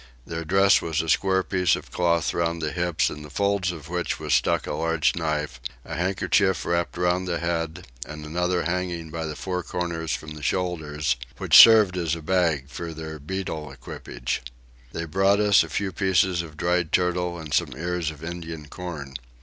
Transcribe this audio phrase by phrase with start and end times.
[0.25, 3.87] Their dress was a square piece of cloth round the hips in the folds of
[3.87, 9.11] which was stuck a large knife; a handkerchief wrapped round the head, and another hanging
[9.11, 13.71] by the four corners from the shoulders, which served as a bag for their betel
[13.71, 14.41] equipage.
[14.91, 19.13] They brought us a few pieces of dried turtle and some ears of Indian corn.